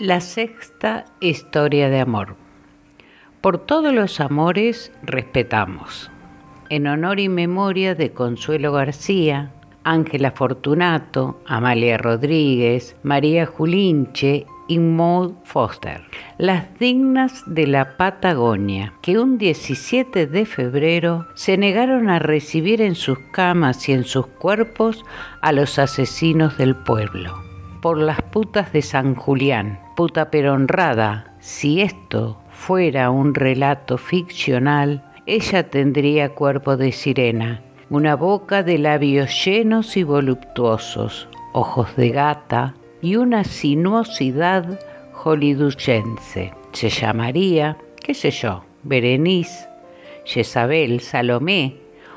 La 0.00 0.20
sexta 0.20 1.04
historia 1.20 1.90
de 1.90 2.00
amor. 2.00 2.36
Por 3.40 3.64
todos 3.64 3.94
los 3.94 4.18
amores 4.18 4.90
respetamos. 5.02 6.10
En 6.70 6.88
honor 6.88 7.20
y 7.20 7.28
memoria 7.28 7.94
de 7.94 8.12
Consuelo 8.12 8.72
García, 8.72 9.54
Ángela 9.84 10.32
Fortunato, 10.32 11.40
Amalia 11.46 11.98
Rodríguez, 11.98 12.96
María 13.02 13.46
Julinche 13.46 14.46
y 14.68 14.78
Maud 14.78 15.32
Foster, 15.44 16.02
las 16.36 16.78
dignas 16.78 17.42
de 17.46 17.66
la 17.66 17.96
Patagonia, 17.96 18.92
que 19.02 19.18
un 19.18 19.38
17 19.38 20.26
de 20.26 20.46
febrero 20.46 21.26
se 21.34 21.56
negaron 21.56 22.10
a 22.10 22.18
recibir 22.18 22.82
en 22.82 22.94
sus 22.94 23.18
camas 23.32 23.88
y 23.88 23.92
en 23.92 24.04
sus 24.04 24.26
cuerpos 24.26 25.04
a 25.40 25.52
los 25.52 25.78
asesinos 25.78 26.58
del 26.58 26.76
pueblo. 26.76 27.42
Por 27.80 27.98
las 27.98 28.20
putas 28.22 28.72
de 28.72 28.82
San 28.82 29.14
Julián, 29.14 29.80
puta 29.96 30.30
pero 30.30 30.52
honrada. 30.52 31.34
Si 31.40 31.80
esto 31.80 32.40
fuera 32.50 33.10
un 33.10 33.34
relato 33.34 33.96
ficcional, 33.96 35.04
ella 35.26 35.70
tendría 35.70 36.34
cuerpo 36.34 36.76
de 36.76 36.92
sirena, 36.92 37.62
una 37.90 38.16
boca 38.16 38.62
de 38.62 38.78
labios 38.78 39.44
llenos 39.44 39.96
y 39.96 40.02
voluptuosos, 40.02 41.28
ojos 41.52 41.96
de 41.96 42.10
gata 42.10 42.74
y 43.00 43.16
una 43.16 43.44
sinuosidad 43.44 44.78
joliduchense. 45.12 46.52
Se 46.72 46.90
llamaría, 46.90 47.78
qué 48.02 48.12
sé 48.12 48.30
yo, 48.30 48.64
Berenice, 48.82 49.68
Jezabel, 50.24 51.00
Salomé, 51.00 51.76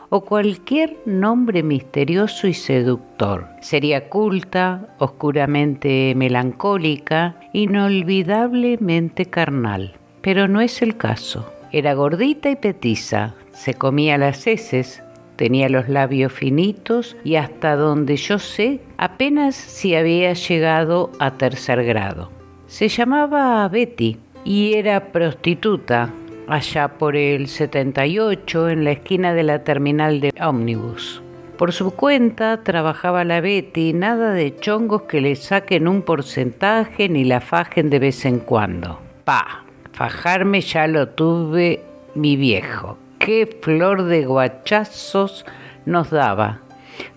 o 0.10 0.25
cualquier 0.25 0.97
nombre 1.05 1.63
misterioso 1.63 2.45
y 2.45 2.53
seductor. 2.53 3.47
Sería 3.62 4.10
culta, 4.10 4.93
oscuramente 4.99 6.13
melancólica, 6.17 7.38
inolvidablemente 7.53 9.27
carnal. 9.27 9.93
Pero 10.21 10.49
no 10.49 10.60
es 10.60 10.81
el 10.81 10.97
caso. 10.97 11.49
Era 11.71 11.93
gordita 11.93 12.49
y 12.49 12.57
petiza, 12.57 13.36
se 13.53 13.73
comía 13.75 14.17
las 14.17 14.45
heces, 14.47 15.01
tenía 15.41 15.69
los 15.69 15.89
labios 15.89 16.32
finitos 16.32 17.17
y 17.23 17.34
hasta 17.34 17.75
donde 17.75 18.15
yo 18.15 18.38
sé 18.38 18.80
apenas 18.97 19.56
si 19.56 19.95
había 19.95 20.34
llegado 20.34 21.10
a 21.17 21.32
tercer 21.32 21.84
grado. 21.84 22.30
Se 22.67 22.88
llamaba 22.89 23.67
Betty 23.67 24.19
y 24.45 24.75
era 24.75 25.12
prostituta, 25.12 26.12
allá 26.47 26.89
por 26.89 27.15
el 27.15 27.47
78 27.47 28.69
en 28.69 28.84
la 28.84 28.91
esquina 28.91 29.34
de 29.34 29.41
la 29.41 29.63
terminal 29.63 30.21
de 30.21 30.32
ómnibus. 30.39 31.23
Por 31.58 31.73
su 31.73 31.89
cuenta 31.89 32.62
trabajaba 32.62 33.23
la 33.23 33.41
Betty, 33.41 33.93
nada 33.93 34.34
de 34.34 34.56
chongos 34.56 35.01
que 35.10 35.21
le 35.21 35.36
saquen 35.36 35.88
un 35.88 36.04
porcentaje 36.04 37.10
ni 37.10 37.23
la 37.23 37.41
fajen 37.41 37.89
de 37.89 37.97
vez 37.97 38.25
en 38.25 38.38
cuando. 38.41 38.99
Pa, 39.23 39.65
fajarme 39.91 40.62
ya 40.62 40.86
lo 40.86 41.10
tuve 41.10 41.82
mi 42.13 42.36
viejo. 42.36 42.99
Qué 43.23 43.45
flor 43.45 44.05
de 44.05 44.25
guachazos 44.25 45.45
nos 45.86 46.10
daba. 46.10 46.62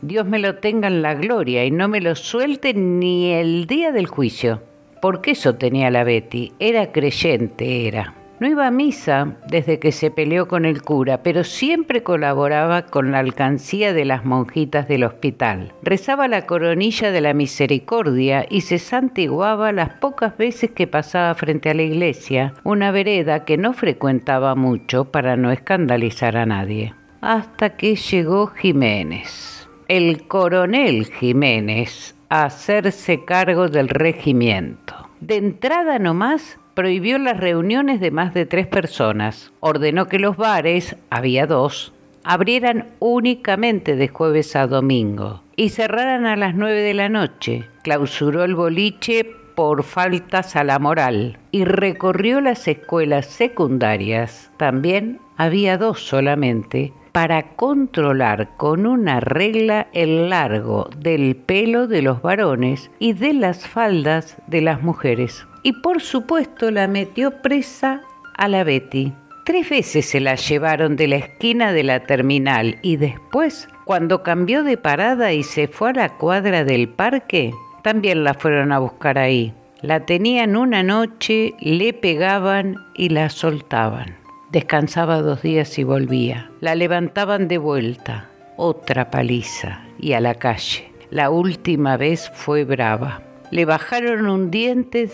Dios 0.03 0.27
me 0.27 0.39
lo 0.39 0.57
tenga 0.57 0.87
en 0.87 1.01
la 1.01 1.15
gloria 1.15 1.65
y 1.65 1.71
no 1.71 1.89
me 1.89 2.03
lo 2.03 2.15
suelte 2.15 2.75
ni 2.75 3.33
el 3.33 3.67
día 3.67 3.91
del 3.91 4.07
juicio. 4.07 4.61
Porque 5.01 5.31
eso 5.31 5.55
tenía 5.55 5.91
la 5.91 6.05
Betty, 6.05 6.53
era 6.59 6.93
creyente, 6.93 7.89
era. 7.89 8.13
No 8.41 8.49
iba 8.49 8.67
a 8.67 8.71
misa 8.73 9.37
desde 9.49 9.79
que 9.79 9.93
se 9.93 10.11
peleó 10.11 10.49
con 10.49 10.65
el 10.65 10.83
cura, 10.83 11.23
pero 11.23 11.45
siempre 11.45 12.03
colaboraba 12.03 12.83
con 12.83 13.13
la 13.13 13.21
alcancía 13.21 13.93
de 13.93 14.05
las 14.05 14.25
monjitas 14.25 14.89
del 14.89 15.05
hospital. 15.05 15.73
Rezaba 15.83 16.27
la 16.27 16.45
coronilla 16.45 17.13
de 17.13 17.21
la 17.21 17.33
misericordia 17.33 18.45
y 18.51 18.63
se 18.63 18.79
santiguaba 18.79 19.71
las 19.71 19.91
pocas 20.01 20.37
veces 20.37 20.73
que 20.73 20.89
pasaba 20.89 21.35
frente 21.35 21.71
a 21.71 21.75
la 21.75 21.83
iglesia, 21.83 22.55
una 22.65 22.91
vereda 22.91 23.45
que 23.45 23.57
no 23.57 23.73
frecuentaba 23.73 24.57
mucho 24.57 25.05
para 25.07 25.37
no 25.37 25.53
escandalizar 25.53 26.37
a 26.37 26.45
nadie. 26.45 26.93
Hasta 27.21 27.77
que 27.77 27.95
llegó 27.95 28.49
Jiménez, 28.49 29.69
el 29.87 30.27
coronel 30.27 31.07
Jiménez, 31.07 32.17
a 32.29 32.47
hacerse 32.47 33.25
cargo 33.25 33.69
del 33.69 33.89
regimiento. 33.89 34.95
De 35.21 35.37
entrada 35.37 35.99
nomás 35.99 36.59
prohibió 36.75 37.19
las 37.19 37.39
reuniones 37.39 38.01
de 38.01 38.11
más 38.11 38.35
de 38.35 38.47
tres 38.47 38.67
personas. 38.67 39.53
Ordenó 39.61 40.07
que 40.07 40.19
los 40.19 40.37
bares, 40.37 40.97
había 41.11 41.47
dos, 41.47 41.93
abrieran 42.25 42.89
únicamente 42.99 43.97
de 43.97 44.09
jueves 44.09 44.57
a 44.57 44.67
domingo 44.67 45.43
y 45.57 45.69
cerraran 45.69 46.27
a 46.27 46.37
las 46.37 46.55
nueve 46.55 46.83
de 46.83 46.95
la 46.95 47.09
noche. 47.09 47.65
Clausuró 47.83 48.45
el 48.45 48.55
boliche 48.55 49.25
por 49.55 49.85
faltas 49.85 50.57
a 50.57 50.65
la 50.65 50.79
moral 50.79 51.39
y 51.53 51.65
recorrió 51.65 52.41
las 52.41 52.67
escuelas 52.67 53.27
secundarias. 53.27 54.51
También 54.57 55.21
había 55.37 55.79
dos 55.79 56.01
solamente 56.01 56.93
para 57.13 57.55
controlar 57.55 58.57
con 58.57 58.87
una 58.87 59.21
regla 59.21 59.87
el 59.93 60.31
largo 60.31 60.91
del 60.99 61.37
pelo 61.37 61.87
de 61.87 62.03
los 62.03 62.23
varones 62.23 62.91
y 62.99 63.13
de 63.13 63.33
las 63.33 63.69
faldas 63.69 64.37
de 64.49 64.63
las 64.63 64.83
mujeres 64.83 65.47
y 65.65 65.73
por 65.73 66.01
supuesto 66.01 66.71
la 66.71 66.87
metió 66.87 67.43
presa 67.43 68.03
a 68.37 68.47
la 68.47 68.63
Betty. 68.63 69.13
Tres 69.45 69.69
veces 69.69 70.07
se 70.07 70.21
la 70.21 70.37
llevaron 70.37 70.95
de 70.95 71.09
la 71.09 71.17
esquina 71.17 71.73
de 71.73 71.83
la 71.83 72.05
terminal 72.05 72.79
y 72.83 72.97
después, 72.97 73.69
cuando 73.85 74.23
cambió 74.23 74.63
de 74.63 74.77
parada 74.77 75.33
y 75.33 75.43
se 75.43 75.67
fue 75.67 75.91
a 75.91 75.95
la 75.95 76.17
cuadra 76.17 76.65
del 76.65 76.89
parque, 76.89 77.53
también 77.83 78.25
la 78.25 78.35
fueron 78.35 78.73
a 78.73 78.79
buscar 78.79 79.19
ahí. 79.19 79.53
La 79.83 80.07
tenían 80.07 80.57
una 80.57 80.83
noche, 80.83 81.55
le 81.61 81.93
pegaban 81.93 82.77
y 82.95 83.11
la 83.11 83.29
soltaban. 83.29 84.17
Descansaba 84.51 85.21
dos 85.21 85.43
días 85.43 85.79
y 85.79 85.85
volvía. 85.85 86.51
La 86.61 86.75
levantaban 86.75 87.49
de 87.49 87.59
vuelta. 87.59 88.31
Otra 88.57 89.11
paliza 89.11 89.83
y 89.99 90.13
a 90.13 90.21
la 90.21 90.37
calle. 90.37 90.91
La 91.11 91.29
última 91.29 91.99
vez 91.99 92.31
fue 92.35 92.65
brava. 92.65 93.21
Le 93.51 93.67
bajaron 93.67 94.27
un 94.27 94.51
diente 94.51 95.11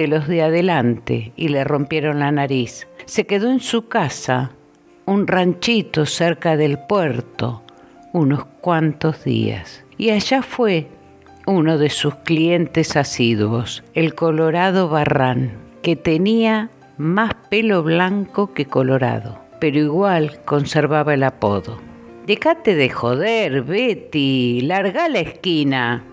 de 0.00 0.08
los 0.08 0.26
de 0.28 0.40
adelante 0.40 1.32
y 1.36 1.48
le 1.48 1.62
rompieron 1.62 2.20
la 2.20 2.32
nariz. 2.32 2.88
Se 3.04 3.26
quedó 3.26 3.50
en 3.50 3.60
su 3.60 3.88
casa, 3.88 4.52
un 5.04 5.26
ranchito 5.26 6.06
cerca 6.06 6.56
del 6.56 6.78
puerto, 6.78 7.62
unos 8.14 8.46
cuantos 8.62 9.24
días. 9.24 9.84
Y 9.98 10.08
allá 10.08 10.40
fue 10.40 10.86
uno 11.46 11.76
de 11.76 11.90
sus 11.90 12.14
clientes 12.14 12.96
asiduos, 12.96 13.84
el 13.92 14.14
Colorado 14.14 14.88
Barrán, 14.88 15.52
que 15.82 15.96
tenía 15.96 16.70
más 16.96 17.34
pelo 17.50 17.82
blanco 17.82 18.54
que 18.54 18.64
colorado, 18.64 19.38
pero 19.60 19.78
igual 19.80 20.40
conservaba 20.46 21.12
el 21.12 21.24
apodo. 21.24 21.78
Déjate 22.26 22.74
de 22.74 22.88
joder, 22.88 23.62
Betty, 23.64 24.62
larga 24.62 25.10
la 25.10 25.20
esquina. 25.20 26.04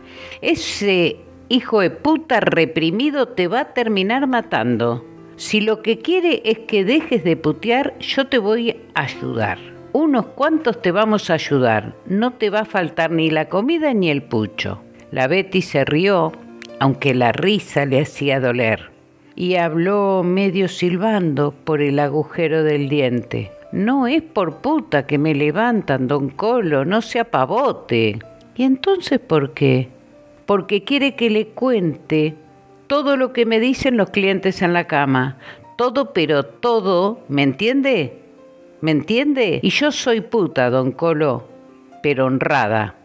Ese 0.41 1.17
hijo 1.49 1.81
de 1.81 1.89
puta 1.89 2.39
reprimido 2.39 3.27
te 3.27 3.47
va 3.47 3.61
a 3.61 3.73
terminar 3.73 4.27
matando. 4.27 5.05
Si 5.35 5.61
lo 5.61 5.81
que 5.81 5.99
quiere 5.99 6.41
es 6.45 6.59
que 6.59 6.83
dejes 6.83 7.23
de 7.23 7.37
putear, 7.37 7.97
yo 7.99 8.27
te 8.27 8.39
voy 8.39 8.71
a 8.95 9.01
ayudar. 9.01 9.59
Unos 9.93 10.27
cuantos 10.27 10.81
te 10.81 10.91
vamos 10.91 11.29
a 11.29 11.35
ayudar. 11.35 11.95
No 12.05 12.33
te 12.33 12.49
va 12.49 12.61
a 12.61 12.65
faltar 12.65 13.11
ni 13.11 13.29
la 13.29 13.49
comida 13.49 13.93
ni 13.93 14.09
el 14.09 14.23
pucho. 14.23 14.81
La 15.11 15.27
Betty 15.27 15.61
se 15.61 15.85
rió, 15.85 16.31
aunque 16.79 17.13
la 17.13 17.31
risa 17.31 17.85
le 17.85 18.01
hacía 18.01 18.39
doler, 18.39 18.91
y 19.35 19.55
habló 19.55 20.23
medio 20.23 20.67
silbando 20.67 21.51
por 21.51 21.81
el 21.81 21.99
agujero 21.99 22.63
del 22.63 22.89
diente. 22.89 23.51
No 23.71 24.07
es 24.07 24.21
por 24.21 24.57
puta 24.57 25.05
que 25.05 25.17
me 25.17 25.35
levantan, 25.35 26.07
don 26.07 26.29
Colo, 26.29 26.83
no 26.85 27.01
sea 27.01 27.25
pavote. 27.25 28.19
¿Y 28.55 28.63
entonces 28.63 29.19
por 29.19 29.53
qué? 29.53 29.89
Porque 30.47 30.83
quiere 30.83 31.15
que 31.15 31.29
le 31.29 31.49
cuente 31.49 32.33
todo 32.87 33.17
lo 33.17 33.33
que 33.33 33.45
me 33.45 33.59
dicen 33.59 33.97
los 33.97 34.09
clientes 34.09 34.63
en 34.63 34.73
la 34.73 34.87
cama. 34.87 35.37
Todo, 35.77 36.13
pero 36.13 36.43
todo, 36.43 37.19
¿me 37.27 37.43
entiende? 37.43 38.23
¿Me 38.81 38.91
entiende? 38.91 39.59
Y 39.61 39.69
yo 39.69 39.91
soy 39.91 40.21
puta, 40.21 40.71
don 40.71 40.91
Colo, 40.91 41.47
pero 42.01 42.25
honrada. 42.25 42.95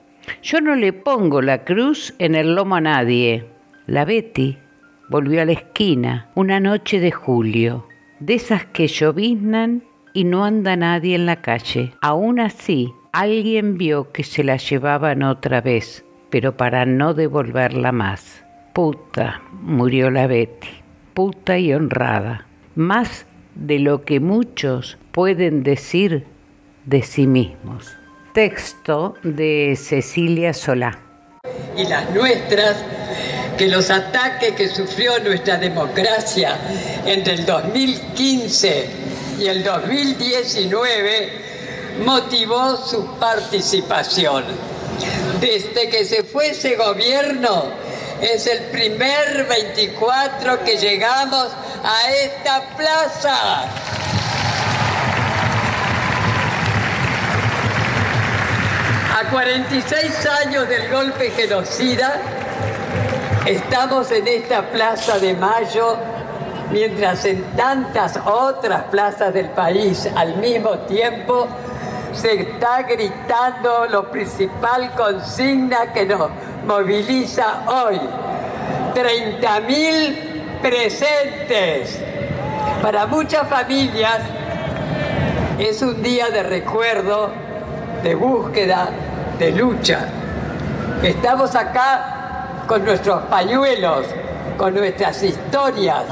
Yo 0.42 0.60
no 0.60 0.76
le 0.76 0.92
pongo 0.92 1.42
la 1.42 1.64
cruz 1.64 2.14
en 2.18 2.34
el 2.34 2.54
lomo 2.54 2.76
a 2.76 2.80
nadie. 2.80 3.44
La 3.86 4.04
Betty 4.04 4.56
volvió 5.08 5.42
a 5.42 5.44
la 5.44 5.52
esquina 5.52 6.30
una 6.34 6.60
noche 6.60 7.00
de 7.00 7.10
julio, 7.10 7.86
de 8.20 8.34
esas 8.34 8.64
que 8.66 8.86
lloviznan 8.86 9.82
y 10.14 10.24
no 10.24 10.44
anda 10.44 10.76
nadie 10.76 11.16
en 11.16 11.26
la 11.26 11.42
calle. 11.42 11.94
Aún 12.00 12.38
así, 12.38 12.92
alguien 13.12 13.76
vio 13.76 14.12
que 14.12 14.22
se 14.22 14.44
la 14.44 14.56
llevaban 14.56 15.22
otra 15.22 15.60
vez, 15.60 16.04
pero 16.32 16.56
para 16.56 16.86
no 16.86 17.12
devolverla 17.12 17.92
más. 17.92 18.42
Puta, 18.72 19.42
murió 19.52 20.10
la 20.10 20.26
Betty, 20.26 20.70
puta 21.12 21.58
y 21.58 21.74
honrada, 21.74 22.46
más 22.74 23.26
de 23.54 23.78
lo 23.78 24.06
que 24.06 24.18
muchos 24.18 24.96
pueden 25.12 25.62
decir 25.62 26.24
de 26.86 27.02
sí 27.02 27.26
mismos. 27.26 27.92
Texto 28.32 29.14
de 29.22 29.76
Cecilia 29.78 30.54
Solá. 30.54 30.98
Y 31.76 31.84
las 31.84 32.10
nuestras, 32.14 32.82
que 33.58 33.68
los 33.68 33.90
ataques 33.90 34.52
que 34.52 34.68
sufrió 34.68 35.18
nuestra 35.22 35.58
democracia 35.58 36.56
entre 37.04 37.34
el 37.34 37.44
2015 37.44 38.86
y 39.38 39.48
el 39.48 39.62
2019 39.62 41.28
motivó 42.06 42.74
su 42.78 43.18
participación. 43.18 44.71
Desde 45.42 45.88
que 45.88 46.04
se 46.04 46.22
fue 46.22 46.50
ese 46.50 46.76
gobierno, 46.76 47.64
es 48.20 48.46
el 48.46 48.60
primer 48.66 49.44
24 49.48 50.62
que 50.62 50.76
llegamos 50.76 51.48
a 51.82 52.12
esta 52.12 52.62
plaza. 52.76 53.64
A 59.18 59.30
46 59.32 60.26
años 60.44 60.68
del 60.68 60.88
golpe 60.88 61.32
genocida, 61.32 62.20
estamos 63.44 64.12
en 64.12 64.28
esta 64.28 64.70
Plaza 64.70 65.18
de 65.18 65.34
Mayo, 65.34 65.96
mientras 66.70 67.24
en 67.24 67.42
tantas 67.56 68.16
otras 68.24 68.84
plazas 68.92 69.34
del 69.34 69.50
país 69.50 70.08
al 70.14 70.36
mismo 70.36 70.78
tiempo 70.86 71.48
se 72.12 72.42
está 72.42 72.82
gritando 72.82 73.86
lo 73.86 74.10
principal 74.10 74.92
consigna 74.94 75.92
que 75.92 76.06
nos 76.06 76.30
moviliza 76.66 77.62
hoy. 77.66 78.00
30.000 78.94 80.60
presentes. 80.60 82.00
Para 82.82 83.06
muchas 83.06 83.48
familias 83.48 84.20
es 85.58 85.82
un 85.82 86.02
día 86.02 86.28
de 86.30 86.42
recuerdo, 86.42 87.30
de 88.02 88.14
búsqueda, 88.14 88.88
de 89.38 89.52
lucha. 89.52 90.08
Estamos 91.02 91.54
acá 91.54 92.64
con 92.66 92.84
nuestros 92.84 93.22
pañuelos, 93.24 94.06
con 94.56 94.74
nuestras 94.74 95.22
historias, 95.22 96.04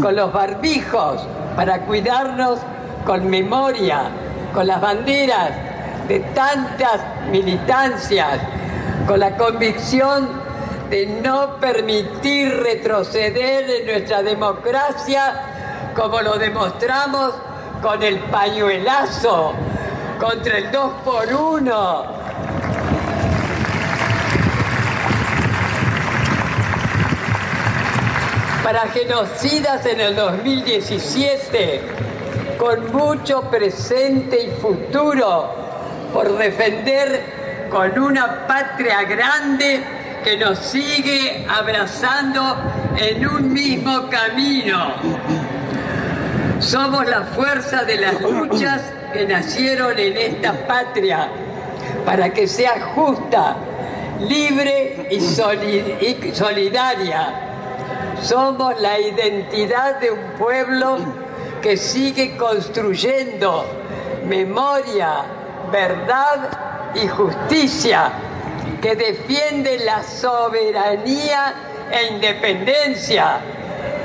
con 0.00 0.16
los 0.16 0.32
barbijos, 0.32 1.26
para 1.56 1.80
cuidarnos 1.80 2.58
con 3.04 3.28
memoria, 3.28 4.10
con 4.52 4.66
las 4.66 4.80
banderas 4.80 5.50
de 6.08 6.20
tantas 6.34 7.00
militancias, 7.30 8.38
con 9.06 9.20
la 9.20 9.36
convicción 9.36 10.28
de 10.90 11.06
no 11.06 11.56
permitir 11.56 12.54
retroceder 12.62 13.70
en 13.70 13.86
nuestra 13.86 14.22
democracia 14.22 15.92
como 15.94 16.20
lo 16.20 16.38
demostramos 16.38 17.34
con 17.80 18.02
el 18.02 18.18
pañuelazo 18.18 19.54
contra 20.20 20.58
el 20.58 20.70
2 20.70 20.92
por 21.04 21.32
1 21.32 22.22
Para 28.62 28.82
genocidas 28.82 29.84
en 29.86 30.00
el 30.00 30.14
2017, 30.14 31.80
con 32.62 32.92
mucho 32.92 33.42
presente 33.50 34.44
y 34.44 34.50
futuro, 34.60 35.52
por 36.12 36.38
defender 36.38 37.68
con 37.68 37.98
una 37.98 38.46
patria 38.46 39.02
grande 39.02 39.82
que 40.22 40.36
nos 40.36 40.60
sigue 40.60 41.44
abrazando 41.48 42.40
en 42.96 43.26
un 43.26 43.52
mismo 43.52 44.08
camino. 44.08 44.94
Somos 46.60 47.04
la 47.08 47.22
fuerza 47.22 47.82
de 47.82 47.96
las 47.96 48.20
luchas 48.20 48.80
que 49.12 49.26
nacieron 49.26 49.98
en 49.98 50.16
esta 50.16 50.52
patria 50.64 51.30
para 52.06 52.32
que 52.32 52.46
sea 52.46 52.92
justa, 52.94 53.56
libre 54.20 55.08
y, 55.10 55.20
solidaria. 56.32 57.34
Somos 58.22 58.80
la 58.80 59.00
identidad 59.00 59.98
de 59.98 60.12
un 60.12 60.38
pueblo 60.38 61.21
que 61.62 61.76
sigue 61.76 62.36
construyendo 62.36 63.64
memoria, 64.26 65.24
verdad 65.70 66.92
y 66.94 67.06
justicia, 67.06 68.10
que 68.80 68.96
defiende 68.96 69.78
la 69.84 70.02
soberanía 70.02 71.54
e 71.90 72.14
independencia. 72.14 73.38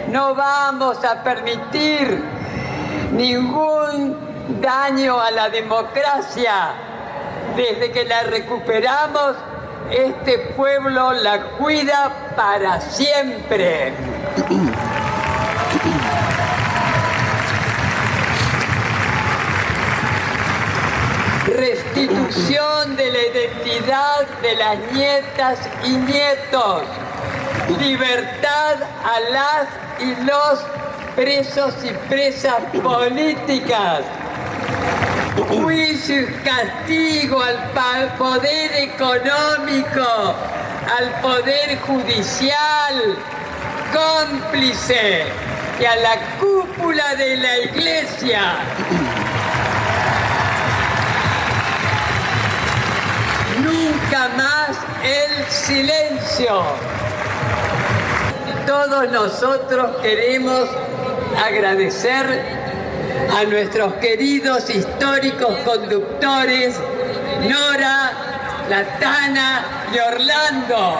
No 0.09 0.35
vamos 0.35 1.03
a 1.03 1.23
permitir 1.23 2.23
ningún 3.11 4.15
daño 4.61 5.19
a 5.19 5.31
la 5.31 5.49
democracia. 5.49 6.73
Desde 7.55 7.91
que 7.91 8.05
la 8.05 8.21
recuperamos, 8.21 9.35
este 9.89 10.37
pueblo 10.55 11.11
la 11.13 11.41
cuida 11.57 12.33
para 12.35 12.79
siempre. 12.79 13.93
Restitución 21.97 22.95
de 22.95 23.11
la 23.11 23.17
identidad 23.17 24.27
de 24.43 24.55
las 24.55 24.77
nietas 24.91 25.59
y 25.83 25.89
nietos. 25.89 26.83
Libertad 27.79 28.75
a 29.03 29.19
las 29.31 29.67
y 29.99 30.23
los 30.23 30.59
presos 31.15 31.73
y 31.83 31.89
presas 32.07 32.61
políticas 32.83 34.03
juicio 35.49 36.21
y 36.21 36.33
castigo 36.43 37.41
al 37.41 38.13
poder 38.17 38.71
económico, 38.75 40.35
al 40.99 41.21
poder 41.21 41.79
judicial, 41.79 43.17
cómplice 43.91 45.23
y 45.79 45.85
a 45.85 45.95
la 45.95 46.37
cúpula 46.39 47.15
de 47.15 47.37
la 47.37 47.57
iglesia. 47.57 49.26
Nunca 54.07 54.29
más 54.37 54.69
el 55.03 55.45
silencio. 55.51 56.63
Todos 58.65 59.11
nosotros 59.11 59.97
queremos 60.01 60.69
agradecer 61.45 62.41
a 63.37 63.43
nuestros 63.43 63.95
queridos 63.95 64.69
históricos 64.69 65.57
conductores, 65.65 66.79
Nora, 67.49 68.13
Latana 68.69 69.65
y 69.93 69.99
Orlando, 69.99 70.99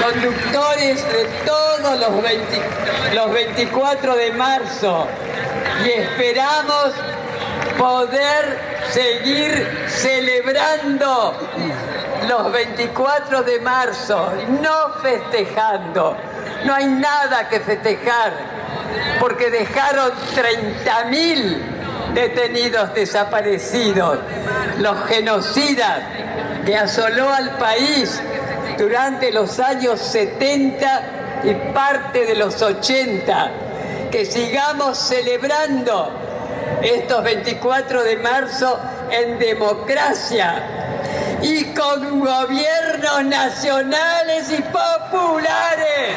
conductores 0.00 1.04
de 1.04 1.24
todos 1.44 1.98
los, 1.98 3.14
los 3.14 3.32
24 3.32 4.14
de 4.14 4.30
marzo 4.34 5.08
y 5.84 5.88
esperamos 6.00 6.92
poder 7.78 8.58
seguir 8.90 9.86
celebrando 9.88 11.34
los 12.28 12.52
24 12.52 13.42
de 13.42 13.60
marzo, 13.60 14.32
no 14.60 14.94
festejando. 15.02 16.16
No 16.64 16.74
hay 16.74 16.86
nada 16.86 17.48
que 17.48 17.60
festejar 17.60 18.32
porque 19.18 19.50
dejaron 19.50 20.10
30.000 20.34 21.58
detenidos 22.14 22.92
desaparecidos, 22.94 24.18
los 24.78 25.04
genocidas 25.06 26.00
que 26.64 26.76
asoló 26.76 27.32
al 27.32 27.56
país 27.56 28.20
durante 28.78 29.32
los 29.32 29.58
años 29.60 30.00
70 30.00 31.02
y 31.44 31.54
parte 31.72 32.26
de 32.26 32.34
los 32.34 32.60
80. 32.60 33.50
Que 34.10 34.24
sigamos 34.24 34.98
celebrando 34.98 36.29
estos 36.82 37.22
24 37.22 38.04
de 38.04 38.16
marzo 38.16 38.80
en 39.10 39.38
democracia 39.38 40.80
y 41.42 41.74
con 41.74 42.20
gobiernos 42.20 43.24
nacionales 43.24 44.50
y 44.50 44.62
populares. 44.62 46.16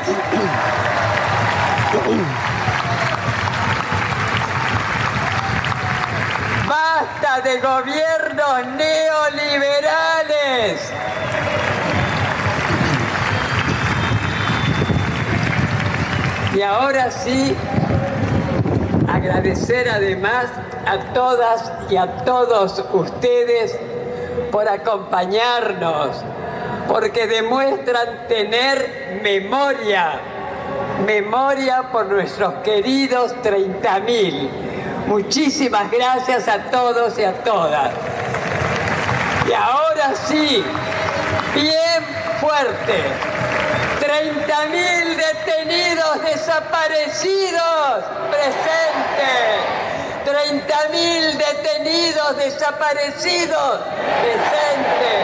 Basta 6.67 7.41
de 7.41 7.59
gobiernos 7.59 8.67
neoliberales. 8.77 10.79
Y 16.55 16.61
ahora 16.61 17.09
sí, 17.09 17.55
agradecer 19.23 19.89
además 19.89 20.47
a 20.85 21.13
todas 21.13 21.71
y 21.89 21.95
a 21.95 22.25
todos 22.25 22.83
ustedes 22.91 23.77
por 24.51 24.67
acompañarnos, 24.67 26.17
porque 26.89 27.25
demuestran 27.27 28.27
tener 28.27 29.21
memoria, 29.23 30.19
memoria 31.05 31.83
por 31.91 32.07
nuestros 32.07 32.55
queridos 32.65 33.33
30.000. 33.41 34.49
Muchísimas 35.07 35.89
gracias 35.89 36.49
a 36.49 36.69
todos 36.69 37.17
y 37.17 37.23
a 37.23 37.33
todas. 37.43 37.91
Y 39.49 39.53
ahora 39.53 40.15
sí, 40.27 40.63
bien 41.53 42.03
fuerte. 42.41 43.32
30.000 44.03 45.15
detenidos 45.15 46.21
desaparecidos 46.23 48.03
presentes. 48.29 49.63
30.000 50.25 51.37
detenidos 51.37 52.35
desaparecidos 52.35 53.79
presentes. 54.21 55.23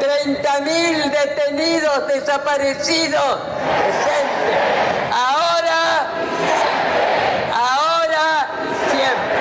30.000 0.00 1.10
detenidos 1.12 2.08
desaparecidos 2.08 3.38
presentes. 3.78 4.58
Ahora, 5.14 6.08
ahora, 7.54 8.48
siempre. 8.90 9.38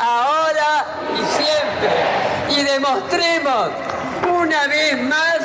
Ahora 0.00 0.84
y 1.12 1.22
siempre. 1.42 1.90
Y 2.50 2.62
demostremos 2.62 3.70
una 4.28 4.66
vez 4.68 5.02
más 5.02 5.38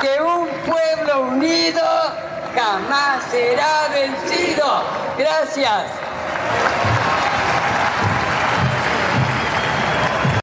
que 0.00 0.20
un 0.20 0.41
pueblo 0.64 1.22
unido 1.28 1.82
jamás 2.54 3.24
será 3.30 3.88
vencido. 3.88 4.82
Gracias. 5.18 6.11